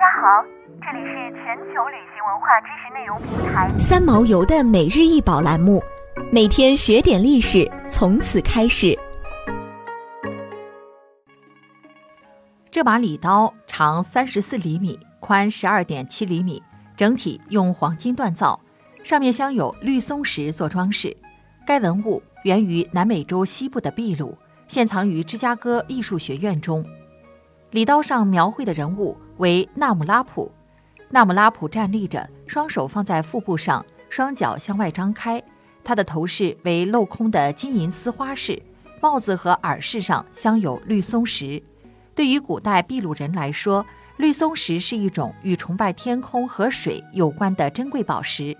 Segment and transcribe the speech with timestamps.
[0.00, 0.42] 家好，
[0.80, 5.78] 这里是全球旅行文化知识内容平台三毛游的每日一宝栏目，
[6.32, 8.98] 每天学点历史，从此开始。
[12.70, 16.62] 这把礼刀长三十四厘米，宽十二点七厘米，
[16.96, 18.58] 整体用黄金锻造，
[19.04, 21.14] 上面镶有绿松石做装饰。
[21.66, 24.34] 该文物源于南美洲西部的秘鲁，
[24.66, 26.82] 现藏于芝加哥艺术学院中。
[27.70, 30.50] 礼刀上描绘的人物为纳姆拉普，
[31.08, 35.40] 纳姆拉普站立着，双手放在腹部上，双脚向外张开。
[35.84, 38.60] 他的头饰为镂空的金银丝花饰，
[39.00, 41.62] 帽子和耳饰上镶有绿松石。
[42.12, 48.56] 对于古代秘鲁人来说，绿松石是一种与崇拜天空和水有关的珍贵宝石，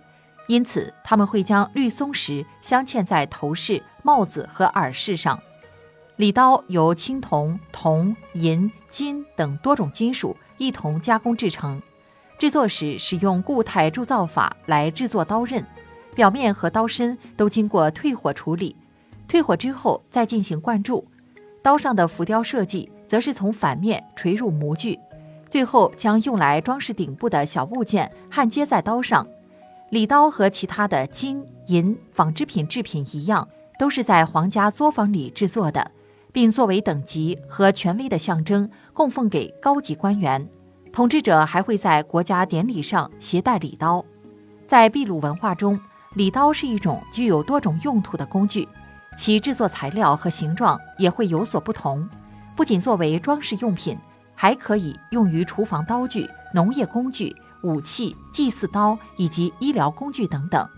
[0.46, 5.36] 因此他们会将绿松石镶嵌在头饰、帽子和耳饰上。
[6.20, 11.80] 礼刀由青铜、铜、银、金等多种金属一同加工制成，
[12.38, 15.66] 制作时使用固态铸造法来制作刀刃，
[16.14, 18.76] 表面和刀身都经过退火处理，
[19.26, 21.02] 退火之后再进行灌注。
[21.62, 24.98] 刀上的浮雕设计则是从反面垂入模具，
[25.48, 29.26] 最后将用来装饰顶部的小物件焊接在刀上。
[29.88, 35.90] 礼刀和其他的金银纺织品制品一样，都是在皇家作坊里制作的。
[36.32, 40.48] 并作为等级和权威的象征，供奉给高级官员。
[40.92, 44.04] 统治者还会在国家典礼上携带礼刀。
[44.66, 45.78] 在秘鲁文化中，
[46.14, 48.68] 礼刀是一种具有多种用途的工具，
[49.16, 52.08] 其制作材料和形状也会有所不同。
[52.56, 53.96] 不仅作为装饰用品，
[54.34, 60.68] 还可以用于厨房刀具、农业工具、武器、祭祀刀以及医疗工具等等。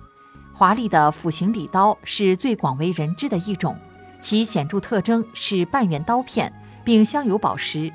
[0.53, 3.77] 华丽的斧形礼刀是最广为人知的一种。
[4.23, 6.51] 其显著特征是半圆刀片，
[6.83, 7.93] 并镶有宝石。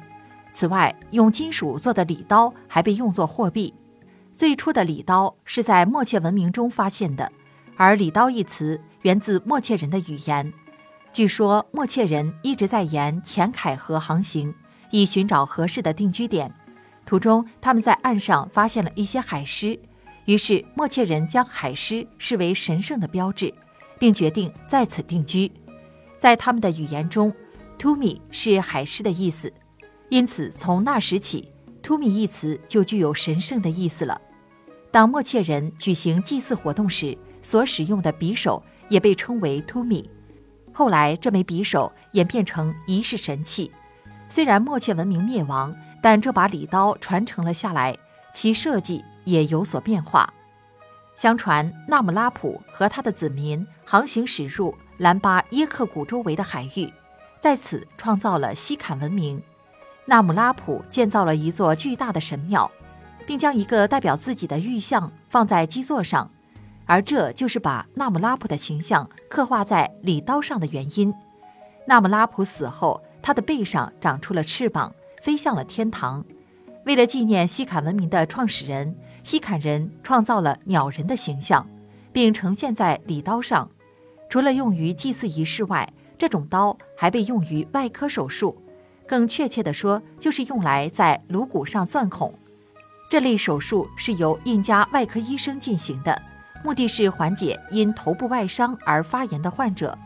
[0.54, 3.74] 此外，用金属做的礼刀还被用作货币。
[4.34, 7.32] 最初的礼刀是在默切文明中发现的，
[7.76, 10.54] 而“礼刀”一词源自默切人的语言。
[11.14, 14.54] 据说，默切人一直在沿前凯河航行，
[14.92, 16.54] 以寻找合适的定居点。
[17.06, 19.80] 途中，他们在岸上发现了一些海狮，
[20.26, 23.52] 于是默切人将海狮视为神圣的标志，
[23.98, 25.52] 并决定在此定居。
[26.18, 27.34] 在他们的语言中
[27.78, 29.52] ，“tumi” 是海狮的意思，
[30.10, 31.52] 因此从那时起
[31.84, 34.20] ，“tumi” 一词就具有神圣的意思了。
[34.90, 40.06] 当默切人举行祭祀活动时，所使用的匕首也被称为 “tumi”。
[40.74, 43.72] 后来，这枚匕首演变成仪式神器。
[44.30, 47.98] 虽然默切文明灭亡，但这把礼刀传承了下来，
[48.34, 50.34] 其设计也有所变化。
[51.16, 54.76] 相传，纳姆拉普和他的子民航行驶入。
[54.98, 56.92] 兰巴耶克谷周围的海域，
[57.40, 59.42] 在此创造了西坎文明。
[60.06, 62.70] 纳姆拉普建造了一座巨大的神庙，
[63.26, 66.32] 并将一个代表自己的玉像放在基座上，
[66.86, 71.14] 而这就是把纳姆拉普的形象刻画在礼刀上的原因。
[71.86, 76.26] 纳姆拉普死后，他的背上长出了翅膀，飞向了天堂。
[76.86, 81.68] 为了纪念西坎文明的创始人，西坎人创造了鸟人的形象，
[82.12, 83.70] 并呈现在礼刀上。
[84.30, 88.56] 除了用于祭祀仪式外，这种刀还被用于外科手术，
[89.08, 92.34] 更确切地说，就是用来在颅骨上钻孔。
[93.10, 96.22] 这类手术是由印加外科医生进行的，
[96.64, 99.98] 目的是缓解因头部外伤而发炎的患者。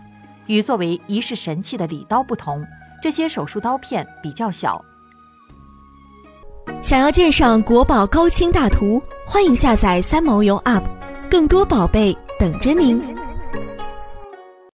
[0.47, 2.65] 与作为仪式神器的礼刀不同，
[3.01, 4.83] 这些手术刀片比较小。
[6.81, 10.83] 想要鉴赏国宝高清大图，欢迎下载三毛游 App，
[11.29, 13.10] 更多宝贝等着您。